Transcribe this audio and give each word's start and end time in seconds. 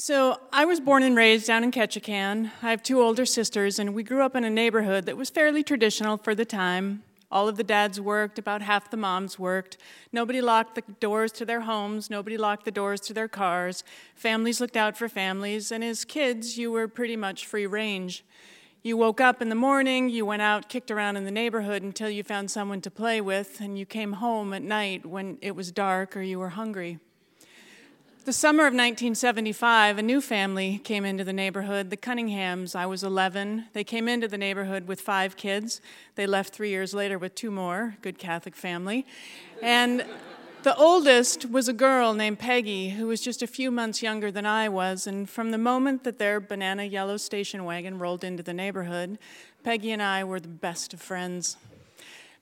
So, 0.00 0.38
I 0.52 0.64
was 0.64 0.78
born 0.78 1.02
and 1.02 1.16
raised 1.16 1.48
down 1.48 1.64
in 1.64 1.72
Ketchikan. 1.72 2.52
I 2.62 2.70
have 2.70 2.84
two 2.84 3.02
older 3.02 3.26
sisters, 3.26 3.80
and 3.80 3.96
we 3.96 4.04
grew 4.04 4.22
up 4.22 4.36
in 4.36 4.44
a 4.44 4.48
neighborhood 4.48 5.06
that 5.06 5.16
was 5.16 5.28
fairly 5.28 5.64
traditional 5.64 6.16
for 6.16 6.36
the 6.36 6.44
time. 6.44 7.02
All 7.32 7.48
of 7.48 7.56
the 7.56 7.64
dads 7.64 8.00
worked, 8.00 8.38
about 8.38 8.62
half 8.62 8.92
the 8.92 8.96
moms 8.96 9.40
worked. 9.40 9.76
Nobody 10.12 10.40
locked 10.40 10.76
the 10.76 10.82
doors 11.00 11.32
to 11.32 11.44
their 11.44 11.62
homes, 11.62 12.10
nobody 12.10 12.36
locked 12.36 12.64
the 12.64 12.70
doors 12.70 13.00
to 13.02 13.12
their 13.12 13.26
cars. 13.26 13.82
Families 14.14 14.60
looked 14.60 14.76
out 14.76 14.96
for 14.96 15.08
families, 15.08 15.72
and 15.72 15.82
as 15.82 16.04
kids, 16.04 16.56
you 16.56 16.70
were 16.70 16.86
pretty 16.86 17.16
much 17.16 17.44
free 17.44 17.66
range. 17.66 18.24
You 18.84 18.96
woke 18.96 19.20
up 19.20 19.42
in 19.42 19.48
the 19.48 19.56
morning, 19.56 20.10
you 20.10 20.24
went 20.24 20.42
out, 20.42 20.68
kicked 20.68 20.92
around 20.92 21.16
in 21.16 21.24
the 21.24 21.32
neighborhood 21.32 21.82
until 21.82 22.08
you 22.08 22.22
found 22.22 22.52
someone 22.52 22.80
to 22.82 22.90
play 22.92 23.20
with, 23.20 23.60
and 23.60 23.76
you 23.76 23.84
came 23.84 24.12
home 24.12 24.54
at 24.54 24.62
night 24.62 25.04
when 25.04 25.38
it 25.42 25.56
was 25.56 25.72
dark 25.72 26.16
or 26.16 26.22
you 26.22 26.38
were 26.38 26.50
hungry. 26.50 27.00
The 28.28 28.34
summer 28.34 28.64
of 28.64 28.74
1975, 28.74 29.96
a 29.96 30.02
new 30.02 30.20
family 30.20 30.82
came 30.84 31.06
into 31.06 31.24
the 31.24 31.32
neighborhood, 31.32 31.88
the 31.88 31.96
Cunninghams. 31.96 32.76
I 32.76 32.84
was 32.84 33.02
11. 33.02 33.68
They 33.72 33.84
came 33.84 34.06
into 34.06 34.28
the 34.28 34.36
neighborhood 34.36 34.86
with 34.86 35.00
five 35.00 35.34
kids. 35.38 35.80
They 36.14 36.26
left 36.26 36.52
three 36.52 36.68
years 36.68 36.92
later 36.92 37.16
with 37.16 37.34
two 37.34 37.50
more, 37.50 37.96
good 38.02 38.18
Catholic 38.18 38.54
family. 38.54 39.06
And 39.62 40.04
the 40.62 40.76
oldest 40.76 41.50
was 41.50 41.68
a 41.68 41.72
girl 41.72 42.12
named 42.12 42.38
Peggy, 42.38 42.90
who 42.90 43.06
was 43.06 43.22
just 43.22 43.40
a 43.40 43.46
few 43.46 43.70
months 43.70 44.02
younger 44.02 44.30
than 44.30 44.44
I 44.44 44.68
was. 44.68 45.06
And 45.06 45.26
from 45.26 45.50
the 45.50 45.56
moment 45.56 46.04
that 46.04 46.18
their 46.18 46.38
banana 46.38 46.84
yellow 46.84 47.16
station 47.16 47.64
wagon 47.64 47.98
rolled 47.98 48.24
into 48.24 48.42
the 48.42 48.52
neighborhood, 48.52 49.18
Peggy 49.64 49.90
and 49.90 50.02
I 50.02 50.22
were 50.22 50.38
the 50.38 50.48
best 50.48 50.92
of 50.92 51.00
friends. 51.00 51.56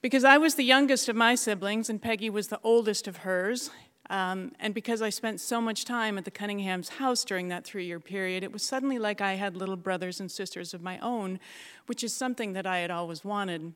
Because 0.03 0.25
I 0.25 0.37
was 0.37 0.57
the 0.57 0.65
youngest 0.65 1.09
of 1.09 1.15
my 1.15 1.37
siblings, 1.37 1.89
and 1.89 2.03
Peggy 2.03 2.29
was 2.29 2.49
the 2.49 2.59
oldest 2.65 3.07
of 3.07 3.19
hers, 3.19 3.71
um, 4.11 4.53
and 4.61 4.75
because 4.75 5.03
I 5.03 5.11
spent 5.11 5.41
so 5.41 5.61
much 5.61 5.85
time 5.85 6.19
at 6.19 6.25
the 6.25 6.31
Cunningham's 6.31 6.89
house 6.89 7.25
during 7.25 7.49
that 7.49 7.65
three 7.65 7.87
year 7.87 8.01
period, 8.01 8.43
it 8.43 8.53
was 8.53 8.63
suddenly 8.63 8.99
like 8.99 9.21
I 9.21 9.35
had 9.35 9.57
little 9.57 9.77
brothers 9.77 10.21
and 10.21 10.31
sisters 10.31 10.75
of 10.75 10.83
my 10.83 10.99
own, 11.01 11.41
which 11.87 12.05
is 12.05 12.13
something 12.13 12.53
that 12.53 12.67
I 12.67 12.79
had 12.79 12.91
always 12.91 13.25
wanted. 13.25 13.73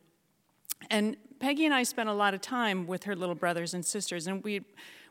And 0.88 1.16
Peggy 1.40 1.64
and 1.64 1.74
I 1.74 1.82
spent 1.82 2.08
a 2.08 2.12
lot 2.14 2.34
of 2.34 2.40
time 2.40 2.86
with 2.86 3.04
her 3.04 3.16
little 3.16 3.34
brothers 3.34 3.74
and 3.74 3.84
sisters, 3.84 4.26
and 4.26 4.42
we 4.42 4.62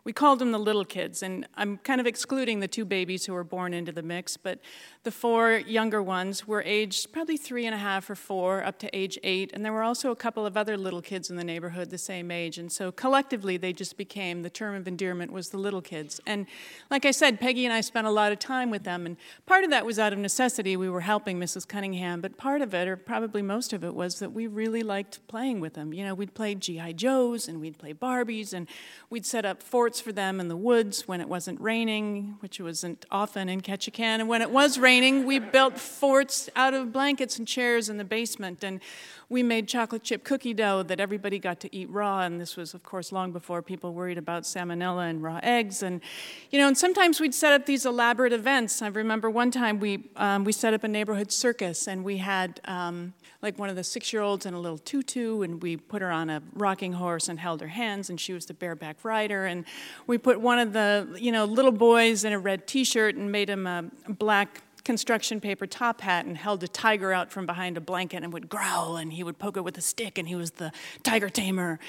we 0.10 0.14
called 0.14 0.40
them 0.40 0.52
the 0.52 0.58
little 0.58 0.86
kids, 0.86 1.22
and 1.22 1.48
I'm 1.54 1.78
kind 1.78 2.02
of 2.02 2.08
excluding 2.08 2.62
the 2.62 2.68
two 2.68 2.84
babies 2.84 3.28
who 3.28 3.34
were 3.34 3.44
born 3.44 3.76
into 3.76 3.92
the 3.92 4.02
mix, 4.02 4.38
but 4.38 4.58
the 5.04 5.12
four 5.12 5.52
younger 5.54 6.02
ones 6.02 6.48
were 6.48 6.64
aged 6.64 7.14
probably 7.14 7.38
three 7.38 7.68
and 7.68 7.76
a 7.76 7.78
half 7.78 8.10
or 8.10 8.16
four 8.16 8.64
up 8.64 8.80
to 8.80 8.90
age 8.98 9.20
eight, 9.22 9.52
and 9.54 9.64
there 9.64 9.72
were 9.72 9.84
also 9.84 10.10
a 10.10 10.16
couple 10.16 10.48
of 10.48 10.58
other 10.58 10.78
little 10.78 11.04
kids 11.04 11.30
in 11.30 11.36
the 11.36 11.44
neighborhood 11.44 11.92
the 11.92 11.98
same 12.00 12.32
age, 12.32 12.58
and 12.58 12.72
so 12.72 12.92
collectively 12.92 13.56
they 13.56 13.72
just 13.72 13.98
became 13.98 14.42
the 14.42 14.50
term 14.50 14.74
of 14.74 14.88
endearment 14.88 15.32
was 15.32 15.50
the 15.50 15.60
little 15.60 15.80
kids. 15.80 16.20
And 16.26 16.48
like 16.90 17.06
I 17.06 17.12
said, 17.12 17.40
Peggy 17.40 17.64
and 17.66 17.74
I 17.74 17.82
spent 17.82 18.08
a 18.08 18.12
lot 18.12 18.32
of 18.32 18.40
time 18.40 18.72
with 18.72 18.86
them, 18.86 19.06
and 19.06 19.16
part 19.46 19.64
of 19.64 19.70
that 19.70 19.86
was 19.86 20.00
out 20.00 20.12
of 20.12 20.18
necessity. 20.18 20.76
We 20.76 20.90
were 20.90 21.02
helping 21.02 21.40
Mrs. 21.40 21.68
Cunningham, 21.68 22.20
but 22.20 22.36
part 22.36 22.64
of 22.64 22.74
it, 22.74 22.88
or 22.88 22.98
probably 22.98 23.44
most 23.44 23.74
of 23.74 23.84
it, 23.84 23.94
was 23.94 24.18
that 24.18 24.32
we 24.32 24.48
really 24.48 24.82
liked 24.82 25.20
playing 25.28 25.60
with 25.60 25.76
them. 25.76 25.94
You 25.94 26.04
know, 26.04 26.16
we'd 26.16 26.34
play 26.34 26.56
G.I. 26.56 26.94
Joes, 26.94 27.48
and 27.48 27.62
we'd 27.62 27.78
play 27.78 27.94
Barbies, 27.94 28.54
and 28.54 28.68
we'd 29.12 29.28
set 29.28 29.46
up 29.46 29.62
forts 29.62 29.99
for 30.00 30.12
them 30.12 30.40
in 30.40 30.50
the 30.50 30.58
woods 30.58 31.08
when 31.08 31.22
it 31.22 31.30
wasn't 31.30 31.60
raining, 31.62 32.36
which 32.42 32.60
wasn't 32.60 33.06
often 33.10 33.50
in 33.50 33.62
Ketchikan, 33.62 34.20
and 34.20 34.28
when 34.28 34.42
it 34.42 34.52
was 34.52 34.78
raining, 34.78 34.90
raining, 34.90 35.26
we 35.26 35.40
built 35.40 35.80
forts 35.80 36.50
out 36.56 36.74
of 36.74 36.92
blankets 36.92 37.38
and 37.38 37.48
chairs 37.48 37.90
in 37.90 37.98
the 37.98 38.04
basement, 38.04 38.64
and 38.64 38.82
we 39.30 39.44
made 39.44 39.68
chocolate 39.68 40.04
chip 40.04 40.24
cookie 40.24 40.54
dough 40.54 40.82
that 40.84 41.00
everybody 41.00 41.38
got 41.38 41.60
to 41.60 41.76
eat 41.76 41.90
raw. 41.90 42.22
And 42.22 42.42
this 42.42 42.58
was, 42.58 42.74
of 42.74 42.82
course, 42.84 43.12
long 43.12 43.32
before 43.32 43.62
people 43.62 43.94
worried 43.94 44.18
about 44.18 44.44
salmonella 44.44 45.10
and 45.10 45.22
raw 45.22 45.40
eggs. 45.44 45.84
And 45.84 46.02
you 46.50 46.60
know, 46.60 46.68
and 46.68 46.78
sometimes 46.78 47.20
we'd 47.20 47.36
set 47.36 47.54
up 47.54 47.66
these 47.66 47.86
elaborate 47.86 48.34
events. 48.34 48.82
I 48.82 48.88
remember 48.88 49.30
one 49.30 49.52
time 49.52 49.80
we 49.80 50.10
um, 50.16 50.44
we 50.44 50.52
set 50.52 50.74
up 50.74 50.84
a 50.84 50.88
neighborhood 50.88 51.32
circus, 51.32 51.88
and 51.88 52.04
we 52.04 52.18
had 52.18 52.60
um, 52.66 53.14
like 53.42 53.58
one 53.58 53.70
of 53.70 53.76
the 53.76 53.84
six-year-olds 53.84 54.46
in 54.46 54.54
a 54.54 54.60
little 54.60 54.78
tutu, 54.78 55.42
and 55.42 55.62
we 55.62 55.78
put 55.78 56.02
her 56.02 56.12
on 56.12 56.30
a 56.30 56.42
rocking 56.54 56.94
horse 56.94 57.30
and 57.30 57.40
held 57.40 57.62
her 57.62 57.68
hands, 57.68 58.10
and 58.10 58.20
she 58.20 58.34
was 58.34 58.46
the 58.46 58.54
bareback 58.54 59.04
rider. 59.04 59.46
And 59.46 59.66
we 60.08 60.18
put 60.18 60.42
one 60.42 60.60
of 60.60 60.74
the 60.74 61.16
you 61.20 61.32
know 61.32 61.46
little 61.46 61.72
boys 61.72 62.24
in 62.24 62.34
a 62.34 62.40
red 62.40 62.68
T-shirt 62.68 63.16
and 63.16 63.32
made 63.32 63.50
him 63.50 63.66
a 63.66 63.90
black 64.08 64.64
construction 64.84 65.40
paper 65.40 65.68
top 65.68 66.02
hat 66.02 66.26
and 66.26 66.38
held 66.38 66.64
a 66.64 66.68
tiger 66.68 67.14
out 67.14 67.32
from 67.32 67.46
behind 67.46 67.78
a 67.78 67.82
blanket 67.82 68.24
and 68.24 68.34
would 68.34 68.50
growl 68.50 68.98
and 68.98 69.14
he 69.14 69.24
would 69.24 69.38
poke 69.38 69.58
it 69.58 69.64
with 69.64 69.78
a 69.78 69.82
stick 69.82 70.18
and 70.18 70.28
he 70.28 70.36
was 70.36 70.52
the 70.52 70.72
tiger 71.04 71.30
tamer. 71.30 71.80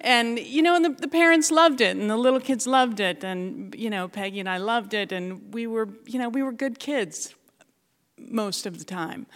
And, 0.00 0.38
you 0.38 0.62
know, 0.62 0.74
and 0.74 0.84
the, 0.84 0.90
the 0.90 1.08
parents 1.08 1.50
loved 1.50 1.80
it 1.80 1.96
and 1.96 2.10
the 2.10 2.16
little 2.16 2.40
kids 2.40 2.66
loved 2.66 3.00
it 3.00 3.24
and, 3.24 3.74
you 3.74 3.88
know, 3.88 4.08
Peggy 4.08 4.40
and 4.40 4.48
I 4.48 4.58
loved 4.58 4.94
it 4.94 5.12
and 5.12 5.54
we 5.54 5.66
were, 5.66 5.88
you 6.06 6.18
know, 6.18 6.28
we 6.28 6.42
were 6.42 6.52
good 6.52 6.78
kids 6.78 7.34
most 8.28 8.66
of 8.66 8.78
the 8.78 8.84
time. 8.84 9.26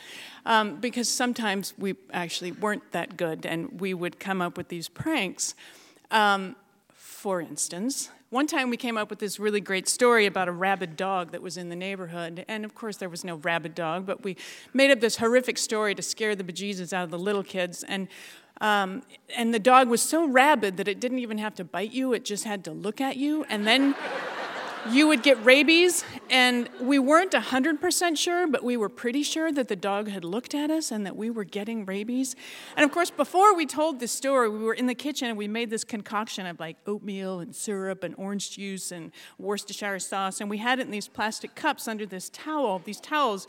Um, 0.47 0.77
because 0.77 1.09
sometimes 1.09 1.75
we 1.79 1.95
actually 2.13 2.53
weren't 2.53 2.93
that 2.93 3.17
good 3.17 3.47
and 3.47 3.81
we 3.81 3.95
would 3.95 4.21
come 4.21 4.43
up 4.43 4.57
with 4.57 4.69
these 4.69 4.89
pranks. 4.89 5.55
Um, 6.11 6.57
for 6.93 7.41
instance, 7.41 8.11
one 8.31 8.47
time 8.47 8.69
we 8.69 8.77
came 8.77 8.99
up 8.99 9.11
with 9.11 9.21
this 9.21 9.39
really 9.39 9.61
great 9.61 9.89
story 9.89 10.27
about 10.27 10.49
a 10.49 10.53
rabid 10.53 10.97
dog 10.97 11.31
that 11.31 11.41
was 11.41 11.57
in 11.57 11.69
the 11.69 11.77
neighborhood. 11.77 12.45
And 12.49 12.65
of 12.65 12.75
course, 12.75 12.97
there 12.97 13.09
was 13.09 13.25
no 13.25 13.37
rabid 13.37 13.75
dog, 13.75 14.07
but 14.07 14.25
we 14.25 14.37
made 14.73 14.91
up 14.91 15.01
this 15.01 15.17
horrific 15.19 15.57
story 15.57 15.95
to 15.95 16.03
scare 16.03 16.35
the 16.35 16.43
bejesus 16.43 16.93
out 16.93 17.05
of 17.05 17.11
the 17.11 17.19
little 17.19 17.45
kids. 17.45 17.85
And 17.85 18.09
um, 18.61 19.03
and 19.37 19.53
the 19.53 19.59
dog 19.59 19.89
was 19.89 20.01
so 20.01 20.27
rabid 20.27 20.77
that 20.77 20.87
it 20.87 21.01
didn't 21.01 21.19
even 21.19 21.39
have 21.39 21.55
to 21.57 21.65
bite 21.65 21.93
you, 21.93 22.13
it 22.13 22.25
just 22.25 22.45
had 22.45 22.65
to 22.65 22.73
look 22.73 23.01
at 23.01 23.17
you. 23.17 23.45
And 23.49 23.67
then 23.67 23.95
you 24.91 25.09
would 25.09 25.23
get 25.23 25.43
rabies, 25.45 26.05
and 26.31 26.69
we 26.81 26.99
weren't 26.99 27.33
100% 27.33 28.19
sure, 28.19 28.47
but 28.47 28.63
we 28.63 28.77
were 28.77 28.89
pretty 28.89 29.23
sure 29.23 29.51
that 29.51 29.69
the 29.69 29.77
dog 29.77 30.09
had 30.09 30.25
looked 30.25 30.55
at 30.55 30.71
us 30.71 30.91
and 30.91 31.07
that 31.07 31.17
we 31.17 31.31
were 31.31 31.45
getting 31.45 31.85
rabies. 31.87 32.37
And 32.77 32.85
of 32.85 32.93
course, 32.93 33.11
before 33.11 33.55
we 33.55 33.67
told 33.67 33.99
this 33.99 34.13
story, 34.13 34.49
we 34.49 34.59
were 34.59 34.75
in 34.75 34.87
the 34.87 34.95
kitchen 34.95 35.29
and 35.29 35.39
we 35.39 35.49
made 35.49 35.71
this 35.71 35.85
concoction 35.85 36.47
of 36.47 36.61
like 36.61 36.77
oatmeal 36.87 37.41
and 37.41 37.55
syrup 37.55 38.05
and 38.05 38.15
orange 38.19 38.51
juice 38.51 38.93
and 38.93 39.13
Worcestershire 39.39 39.99
sauce, 39.99 40.41
and 40.41 40.51
we 40.51 40.59
had 40.59 40.79
it 40.79 40.83
in 40.83 40.91
these 40.91 41.09
plastic 41.09 41.55
cups 41.55 41.89
under 41.89 42.05
this 42.05 42.29
towel, 42.31 42.83
these 42.85 43.01
towels. 43.01 43.47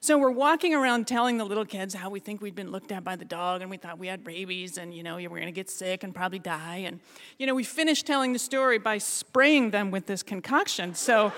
So 0.00 0.16
we're 0.16 0.30
walking 0.30 0.74
around 0.74 1.08
telling 1.08 1.38
the 1.38 1.44
little 1.44 1.64
kids 1.64 1.92
how 1.92 2.08
we 2.08 2.20
think 2.20 2.40
we'd 2.40 2.54
been 2.54 2.70
looked 2.70 2.92
at 2.92 3.02
by 3.02 3.16
the 3.16 3.24
dog 3.24 3.62
and 3.62 3.70
we 3.70 3.78
thought 3.78 3.98
we 3.98 4.06
had 4.06 4.24
rabies 4.24 4.78
and, 4.78 4.94
you 4.94 5.02
know, 5.02 5.16
we 5.16 5.26
were 5.26 5.38
going 5.38 5.46
to 5.48 5.52
get 5.52 5.68
sick 5.68 6.04
and 6.04 6.14
probably 6.14 6.38
die. 6.38 6.76
And, 6.86 7.00
you 7.36 7.48
know, 7.48 7.54
we 7.54 7.64
finished 7.64 8.06
telling 8.06 8.32
the 8.32 8.38
story 8.38 8.78
by 8.78 8.98
spraying 8.98 9.70
them 9.70 9.90
with 9.90 10.06
this 10.06 10.22
concoction. 10.22 10.94
So, 10.94 11.32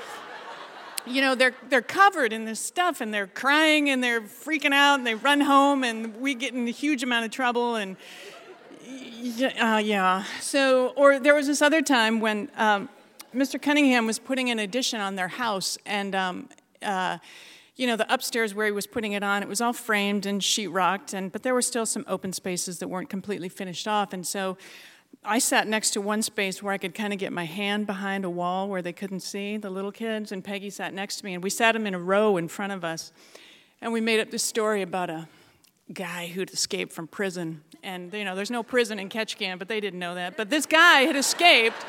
you 1.06 1.22
know, 1.22 1.34
they're, 1.34 1.54
they're 1.70 1.81
covered 1.81 2.34
in 2.34 2.44
this 2.44 2.60
stuff 2.60 3.00
and 3.00 3.15
they're 3.15 3.28
crying 3.28 3.88
and 3.88 4.04
they're 4.04 4.20
freaking 4.20 4.75
out 4.75 4.97
and 4.97 5.06
they 5.06 5.15
run 5.15 5.41
home 5.41 5.82
and 5.82 6.15
we 6.20 6.34
get 6.34 6.53
in 6.53 6.69
a 6.69 6.72
huge 6.72 7.03
amount 7.03 7.25
of 7.25 7.31
trouble 7.31 7.76
and, 7.76 7.97
uh, 9.59 9.81
yeah. 9.82 10.25
So, 10.41 10.88
or 10.97 11.19
there 11.19 11.34
was 11.34 11.47
this 11.47 11.62
other 11.62 11.81
time 11.81 12.20
when 12.20 12.50
um, 12.59 12.91
Mr. 13.34 13.60
Cunningham 13.60 14.06
was 14.06 14.19
putting 14.19 14.50
an 14.50 14.59
addition 14.59 15.00
on 15.00 15.16
their 15.16 15.28
house 15.28 15.78
and, 15.87 16.15
um, 16.15 16.49
uh, 16.82 17.16
you 17.81 17.87
know, 17.87 17.97
the 17.97 18.13
upstairs 18.13 18.55
where 18.55 18.67
he 18.67 18.73
was 18.73 18.87
putting 18.87 19.13
it 19.13 19.23
on, 19.23 19.43
it 19.43 19.49
was 19.49 19.63
all 19.63 19.73
framed 19.73 20.27
and 20.27 20.43
sheetrocked, 20.43 21.15
and 21.15 21.33
but 21.33 21.43
there 21.43 21.55
were 21.55 21.63
still 21.63 21.87
some 21.87 22.05
open 22.07 22.31
spaces 22.31 22.79
that 22.79 22.89
weren't 22.89 23.09
completely 23.09 23.49
finished 23.49 23.89
off, 23.89 24.13
and 24.13 24.27
so 24.27 24.59
I 25.25 25.39
sat 25.39 25.67
next 25.67 25.93
to 25.93 26.01
one 26.03 26.21
space 26.21 26.63
where 26.63 26.75
I 26.75 26.79
could 26.79 26.95
kind 26.95 27.15
of 27.15 27.19
get 27.19 27.33
my 27.33 27.47
hand 27.47 27.87
behind 27.87 28.27
a 28.27 28.31
wall 28.31 28.69
where 28.69 28.83
they 28.83 28.93
couldn't 28.93 29.21
see 29.21 29.57
the 29.57 29.71
little 29.71 29.93
kids, 29.93 30.31
and 30.31 30.45
Peggy 30.45 30.69
sat 30.69 30.93
next 30.93 31.21
to 31.21 31.25
me, 31.25 31.33
and 31.33 31.43
we 31.43 31.49
sat 31.49 31.73
them 31.73 31.87
in 31.87 31.95
a 31.95 31.99
row 31.99 32.37
in 32.37 32.49
front 32.49 32.73
of 32.73 32.85
us, 32.85 33.13
and 33.81 33.95
we 33.95 34.03
made 34.03 34.21
up 34.21 34.31
this 34.31 34.45
story 34.45 34.83
about 34.83 35.09
a 35.09 35.27
guy 35.91 36.27
who'd 36.27 36.51
escaped 36.51 36.93
from 36.93 37.07
prison, 37.09 37.62
and 37.83 38.12
you 38.12 38.27
know, 38.27 38.37
there's 38.37 38.51
no 38.51 38.62
prison 38.62 38.99
in 38.99 39.09
Ketchikan, 39.09 39.59
but 39.59 39.69
they 39.69 39.81
didn't 39.81 40.01
know 40.01 40.17
that, 40.17 40.37
but 40.37 40.51
this 40.51 40.67
guy 40.67 41.01
had 41.05 41.17
escaped 41.17 41.83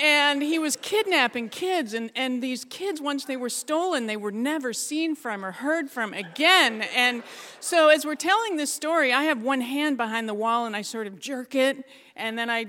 and 0.00 0.42
he 0.42 0.58
was 0.58 0.76
kidnapping 0.76 1.48
kids 1.48 1.94
and, 1.94 2.10
and 2.14 2.42
these 2.42 2.64
kids 2.64 3.00
once 3.00 3.24
they 3.24 3.36
were 3.36 3.48
stolen 3.48 4.06
they 4.06 4.16
were 4.16 4.32
never 4.32 4.72
seen 4.72 5.14
from 5.14 5.44
or 5.44 5.52
heard 5.52 5.90
from 5.90 6.12
again. 6.14 6.82
And 6.94 7.22
so 7.60 7.88
as 7.88 8.04
we're 8.04 8.14
telling 8.14 8.56
this 8.56 8.72
story 8.72 9.12
i 9.12 9.24
have 9.24 9.42
one 9.42 9.60
hand 9.60 9.96
behind 9.96 10.28
the 10.28 10.34
wall 10.34 10.66
and 10.66 10.76
i 10.76 10.82
sort 10.82 11.06
of 11.06 11.18
jerk 11.18 11.54
it 11.54 11.84
and 12.14 12.38
then 12.38 12.48
i 12.50 12.66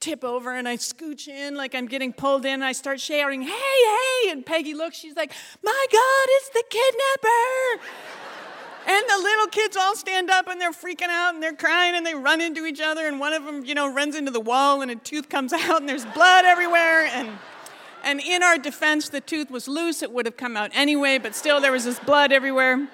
tip 0.00 0.24
over 0.24 0.54
and 0.54 0.68
i 0.68 0.76
scooch 0.76 1.28
in 1.28 1.54
like 1.54 1.74
i'm 1.74 1.86
getting 1.86 2.12
pulled 2.12 2.44
in 2.44 2.54
and 2.54 2.64
i 2.64 2.72
start 2.72 2.98
shouting 3.00 3.42
hey 3.42 3.50
hey 3.50 4.30
and 4.30 4.46
peggy 4.46 4.74
looks 4.74 4.96
she's 4.96 5.16
like 5.16 5.32
my 5.62 5.86
god 5.92 6.26
it's 6.28 6.48
the 6.50 6.64
kidnapper 6.70 8.19
and 8.86 9.04
the 9.08 9.18
little 9.18 9.46
kids 9.46 9.76
all 9.76 9.94
stand 9.94 10.30
up 10.30 10.48
and 10.48 10.60
they're 10.60 10.72
freaking 10.72 11.08
out 11.08 11.34
and 11.34 11.42
they're 11.42 11.54
crying 11.54 11.94
and 11.94 12.06
they 12.06 12.14
run 12.14 12.40
into 12.40 12.64
each 12.64 12.80
other 12.80 13.06
and 13.06 13.20
one 13.20 13.32
of 13.32 13.44
them, 13.44 13.64
you 13.64 13.74
know, 13.74 13.92
runs 13.92 14.16
into 14.16 14.30
the 14.30 14.40
wall 14.40 14.82
and 14.82 14.90
a 14.90 14.96
tooth 14.96 15.28
comes 15.28 15.52
out 15.52 15.80
and 15.80 15.88
there's 15.88 16.06
blood 16.06 16.44
everywhere 16.44 17.06
and 17.06 17.30
and 18.02 18.20
in 18.20 18.42
our 18.42 18.56
defense 18.56 19.10
the 19.10 19.20
tooth 19.20 19.50
was 19.50 19.68
loose, 19.68 20.02
it 20.02 20.10
would 20.10 20.24
have 20.24 20.36
come 20.36 20.56
out 20.56 20.70
anyway, 20.72 21.18
but 21.18 21.34
still 21.34 21.60
there 21.60 21.72
was 21.72 21.84
this 21.84 21.98
blood 21.98 22.32
everywhere. 22.32 22.88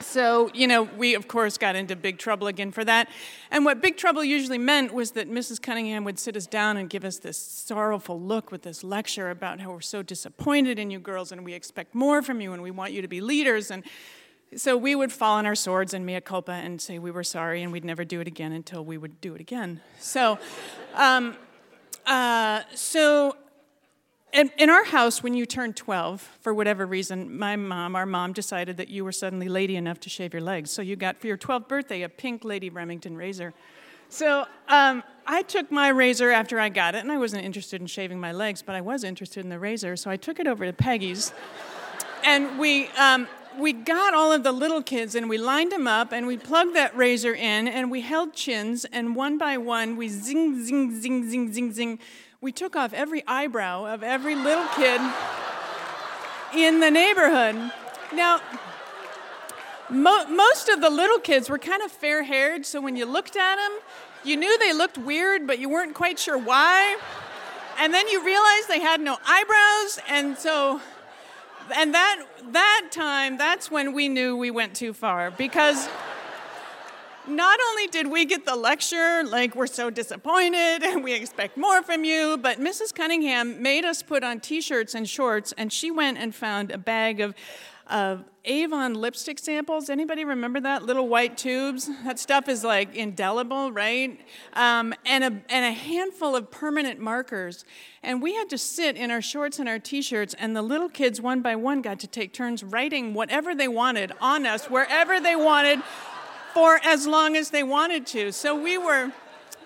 So, 0.00 0.50
you 0.54 0.66
know, 0.66 0.84
we 0.84 1.14
of 1.14 1.28
course 1.28 1.58
got 1.58 1.74
into 1.74 1.96
big 1.96 2.18
trouble 2.18 2.46
again 2.46 2.70
for 2.70 2.84
that. 2.84 3.08
And 3.50 3.64
what 3.64 3.80
big 3.80 3.96
trouble 3.96 4.22
usually 4.22 4.58
meant 4.58 4.92
was 4.92 5.12
that 5.12 5.28
Mrs. 5.28 5.60
Cunningham 5.60 6.04
would 6.04 6.18
sit 6.18 6.36
us 6.36 6.46
down 6.46 6.76
and 6.76 6.88
give 6.88 7.04
us 7.04 7.18
this 7.18 7.36
sorrowful 7.36 8.20
look 8.20 8.52
with 8.52 8.62
this 8.62 8.84
lecture 8.84 9.30
about 9.30 9.60
how 9.60 9.70
we're 9.70 9.80
so 9.80 10.02
disappointed 10.02 10.78
in 10.78 10.90
you 10.90 10.98
girls 10.98 11.32
and 11.32 11.44
we 11.44 11.54
expect 11.54 11.94
more 11.94 12.22
from 12.22 12.40
you 12.40 12.52
and 12.52 12.62
we 12.62 12.70
want 12.70 12.92
you 12.92 13.02
to 13.02 13.08
be 13.08 13.20
leaders. 13.20 13.70
And 13.70 13.82
so 14.56 14.76
we 14.76 14.94
would 14.94 15.12
fall 15.12 15.36
on 15.36 15.46
our 15.46 15.54
swords 15.54 15.92
and 15.92 16.06
mea 16.06 16.20
culpa 16.20 16.52
and 16.52 16.80
say 16.80 16.98
we 16.98 17.10
were 17.10 17.24
sorry 17.24 17.62
and 17.62 17.72
we'd 17.72 17.84
never 17.84 18.04
do 18.04 18.20
it 18.20 18.26
again 18.26 18.52
until 18.52 18.84
we 18.84 18.96
would 18.96 19.20
do 19.20 19.34
it 19.34 19.40
again. 19.40 19.80
So, 19.98 20.38
um, 20.94 21.36
uh, 22.06 22.62
so 22.74 23.36
in, 24.32 24.50
in, 24.58 24.70
our 24.70 24.84
house, 24.84 25.22
when 25.22 25.34
you 25.34 25.46
turned 25.46 25.76
12, 25.76 26.20
for 26.40 26.54
whatever 26.54 26.86
reason, 26.86 27.38
my 27.38 27.56
mom, 27.56 27.94
our 27.96 28.06
mom, 28.06 28.32
decided 28.32 28.76
that 28.78 28.88
you 28.88 29.04
were 29.04 29.12
suddenly 29.12 29.48
lady 29.48 29.76
enough 29.76 30.00
to 30.00 30.10
shave 30.10 30.32
your 30.32 30.42
legs. 30.42 30.70
So 30.70 30.82
you 30.82 30.96
got 30.96 31.18
for 31.18 31.26
your 31.26 31.38
12th 31.38 31.68
birthday 31.68 32.02
a 32.02 32.08
pink 32.08 32.44
Lady 32.44 32.70
Remington 32.70 33.16
razor. 33.16 33.52
So 34.10 34.46
um, 34.68 35.02
I 35.26 35.42
took 35.42 35.70
my 35.70 35.88
razor 35.88 36.30
after 36.30 36.58
I 36.58 36.70
got 36.70 36.94
it, 36.94 36.98
and 36.98 37.12
I 37.12 37.18
wasn't 37.18 37.44
interested 37.44 37.80
in 37.80 37.86
shaving 37.86 38.18
my 38.18 38.32
legs, 38.32 38.62
but 38.62 38.74
I 38.74 38.80
was 38.80 39.04
interested 39.04 39.44
in 39.44 39.50
the 39.50 39.58
razor. 39.58 39.96
So 39.96 40.10
I 40.10 40.16
took 40.16 40.40
it 40.40 40.46
over 40.46 40.64
to 40.64 40.72
Peggy's, 40.72 41.32
and 42.24 42.58
we. 42.58 42.88
Um, 42.98 43.28
we 43.58 43.72
got 43.72 44.14
all 44.14 44.32
of 44.32 44.42
the 44.42 44.52
little 44.52 44.82
kids 44.82 45.14
and 45.14 45.28
we 45.28 45.38
lined 45.38 45.72
them 45.72 45.86
up 45.86 46.12
and 46.12 46.26
we 46.26 46.36
plugged 46.36 46.74
that 46.76 46.96
razor 46.96 47.34
in 47.34 47.68
and 47.68 47.90
we 47.90 48.00
held 48.00 48.34
chins 48.34 48.84
and 48.86 49.14
one 49.16 49.38
by 49.38 49.56
one 49.56 49.96
we 49.96 50.08
zing, 50.08 50.64
zing, 50.64 51.00
zing, 51.00 51.28
zing, 51.30 51.52
zing, 51.52 51.72
zing 51.72 51.98
we 52.40 52.52
took 52.52 52.76
off 52.76 52.92
every 52.92 53.24
eyebrow 53.26 53.92
of 53.92 54.02
every 54.02 54.36
little 54.36 54.66
kid 54.76 55.00
in 56.54 56.80
the 56.80 56.90
neighborhood. 56.90 57.72
Now, 58.14 58.40
mo- 59.90 60.26
most 60.26 60.68
of 60.68 60.80
the 60.80 60.90
little 60.90 61.18
kids 61.18 61.50
were 61.50 61.58
kind 61.58 61.82
of 61.82 61.90
fair 61.90 62.22
haired, 62.22 62.64
so 62.64 62.80
when 62.80 62.96
you 62.96 63.06
looked 63.06 63.36
at 63.36 63.56
them, 63.56 63.78
you 64.24 64.36
knew 64.36 64.56
they 64.58 64.72
looked 64.72 64.98
weird, 64.98 65.46
but 65.46 65.58
you 65.58 65.68
weren't 65.68 65.94
quite 65.94 66.18
sure 66.18 66.38
why. 66.38 66.96
And 67.80 67.92
then 67.92 68.06
you 68.08 68.24
realized 68.24 68.68
they 68.68 68.80
had 68.80 69.00
no 69.00 69.18
eyebrows, 69.26 69.98
and 70.08 70.38
so, 70.38 70.80
and 71.74 71.94
that, 71.94 72.24
that 72.52 72.88
time, 72.90 73.36
that's 73.38 73.70
when 73.70 73.92
we 73.92 74.08
knew 74.08 74.36
we 74.36 74.50
went 74.50 74.74
too 74.74 74.92
far 74.92 75.30
because 75.30 75.88
not 77.26 77.58
only 77.70 77.86
did 77.88 78.06
we 78.06 78.24
get 78.24 78.46
the 78.46 78.56
lecture, 78.56 79.22
like 79.24 79.54
we're 79.54 79.66
so 79.66 79.90
disappointed 79.90 80.82
and 80.82 81.04
we 81.04 81.14
expect 81.14 81.56
more 81.56 81.82
from 81.82 82.04
you, 82.04 82.38
but 82.38 82.58
Mrs. 82.58 82.94
Cunningham 82.94 83.62
made 83.62 83.84
us 83.84 84.02
put 84.02 84.24
on 84.24 84.40
t 84.40 84.60
shirts 84.60 84.94
and 84.94 85.08
shorts, 85.08 85.52
and 85.58 85.72
she 85.72 85.90
went 85.90 86.18
and 86.18 86.34
found 86.34 86.70
a 86.70 86.78
bag 86.78 87.20
of 87.20 87.34
of 87.88 88.24
Avon 88.44 88.94
lipstick 88.94 89.38
samples. 89.38 89.90
Anybody 89.90 90.24
remember 90.24 90.60
that? 90.60 90.82
Little 90.82 91.08
white 91.08 91.36
tubes. 91.36 91.90
That 92.04 92.18
stuff 92.18 92.48
is 92.48 92.64
like 92.64 92.94
indelible, 92.94 93.72
right? 93.72 94.18
Um, 94.54 94.94
and, 95.04 95.24
a, 95.24 95.26
and 95.50 95.64
a 95.64 95.72
handful 95.72 96.34
of 96.34 96.50
permanent 96.50 96.98
markers. 96.98 97.64
And 98.02 98.22
we 98.22 98.34
had 98.34 98.48
to 98.50 98.58
sit 98.58 98.96
in 98.96 99.10
our 99.10 99.20
shorts 99.20 99.58
and 99.58 99.68
our 99.68 99.78
t 99.78 100.00
shirts, 100.02 100.34
and 100.38 100.56
the 100.56 100.62
little 100.62 100.88
kids, 100.88 101.20
one 101.20 101.42
by 101.42 101.56
one, 101.56 101.82
got 101.82 101.98
to 102.00 102.06
take 102.06 102.32
turns 102.32 102.62
writing 102.62 103.12
whatever 103.12 103.54
they 103.54 103.68
wanted 103.68 104.12
on 104.20 104.46
us, 104.46 104.70
wherever 104.70 105.20
they 105.20 105.36
wanted 105.36 105.82
for 106.54 106.80
as 106.84 107.06
long 107.06 107.36
as 107.36 107.50
they 107.50 107.62
wanted 107.62 108.06
to. 108.06 108.32
So 108.32 108.60
we 108.60 108.78
were, 108.78 109.12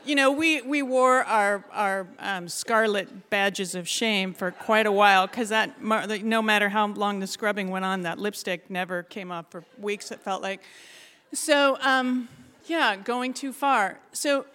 you 0.04 0.14
know, 0.14 0.30
we, 0.30 0.60
we 0.62 0.82
wore 0.82 1.22
our, 1.24 1.64
our 1.72 2.06
um, 2.18 2.48
scarlet 2.48 3.30
badges 3.30 3.74
of 3.74 3.88
shame 3.88 4.34
for 4.34 4.50
quite 4.50 4.86
a 4.86 4.92
while 4.92 5.26
because 5.26 5.48
that, 5.50 5.82
no 5.82 6.42
matter 6.42 6.68
how 6.68 6.86
long 6.88 7.20
the 7.20 7.26
scrubbing 7.26 7.70
went 7.70 7.84
on, 7.84 8.02
that 8.02 8.18
lipstick 8.18 8.70
never 8.70 9.02
came 9.02 9.30
off 9.30 9.46
for 9.50 9.64
weeks, 9.78 10.10
it 10.10 10.20
felt 10.20 10.42
like. 10.42 10.62
So, 11.32 11.78
um, 11.80 12.28
yeah, 12.66 12.96
going 12.96 13.34
too 13.34 13.52
far. 13.52 13.98
So 14.12 14.46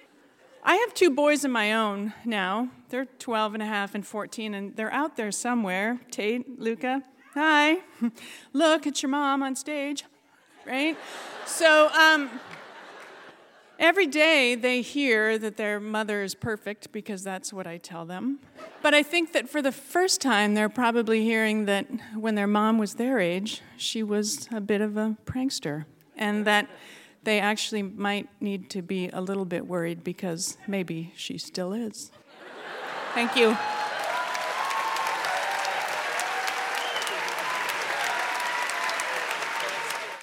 I 0.64 0.76
have 0.76 0.94
two 0.94 1.10
boys 1.10 1.44
of 1.44 1.52
my 1.52 1.74
own 1.74 2.14
now. 2.26 2.70
They're 2.90 3.06
12 3.06 3.56
and 3.56 3.64
a 3.64 3.68
half 3.68 3.96
and 3.96 4.06
14, 4.06 4.54
and 4.54 4.76
they're 4.76 4.94
out 4.94 5.18
there 5.18 5.32
somewhere. 5.32 6.00
Tate, 6.12 6.60
Luca, 6.60 7.04
hi. 7.34 7.80
Look, 8.54 8.88
it's 8.88 9.02
your 9.02 9.10
mom 9.10 9.44
on 9.44 9.56
stage 9.56 10.04
right? 10.68 10.98
So 11.46 11.90
um, 11.90 12.30
every 13.80 14.08
day 14.08 14.56
they 14.56 14.82
hear 14.82 15.38
that 15.38 15.58
their 15.58 15.80
mother 15.80 16.24
is 16.24 16.36
perfect 16.36 16.92
because 16.92 17.24
that's 17.24 17.52
what 17.54 17.68
I 17.68 17.78
tell 17.78 18.06
them. 18.06 18.40
But 18.82 18.94
I 18.94 19.04
think 19.04 19.34
that 19.34 19.50
for 19.50 19.62
the 19.62 19.72
first 19.72 20.22
time, 20.22 20.54
they're 20.54 20.70
probably 20.70 21.24
hearing 21.24 21.66
that 21.66 21.88
when 22.16 22.36
their 22.36 22.48
mom 22.48 22.78
was 22.78 22.96
their 22.96 23.20
age, 23.20 23.62
she 23.78 24.04
was 24.04 24.48
a 24.52 24.62
bit 24.62 24.82
of 24.82 24.98
a 24.98 25.18
prankster, 25.26 25.86
and 26.16 26.46
that 26.46 26.70
they 27.24 27.40
actually 27.40 27.84
might 27.84 28.30
need 28.42 28.70
to 28.70 28.82
be 28.82 29.10
a 29.10 29.22
little 29.22 29.46
bit 29.46 29.68
worried 29.68 30.04
because 30.04 30.58
maybe 30.68 31.14
she 31.16 31.38
still 31.38 31.74
is. 31.74 32.12
Thank 33.14 33.36
you. 33.36 33.58